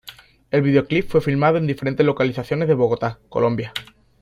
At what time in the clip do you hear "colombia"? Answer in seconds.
3.29-3.71